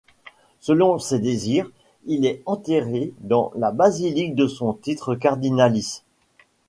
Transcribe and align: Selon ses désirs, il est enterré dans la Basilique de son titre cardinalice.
Selon 0.61 0.97
ses 0.97 1.19
désirs, 1.19 1.69
il 2.07 2.25
est 2.25 2.41
enterré 2.47 3.13
dans 3.19 3.51
la 3.55 3.71
Basilique 3.71 4.33
de 4.33 4.47
son 4.47 4.73
titre 4.73 5.13
cardinalice. 5.13 6.03